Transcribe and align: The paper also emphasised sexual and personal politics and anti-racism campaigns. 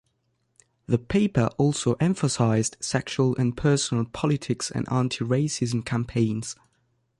The 0.87 0.97
paper 0.97 1.47
also 1.59 1.93
emphasised 1.99 2.75
sexual 2.79 3.35
and 3.35 3.55
personal 3.55 4.05
politics 4.05 4.71
and 4.71 4.91
anti-racism 4.91 5.85
campaigns. 5.85 6.55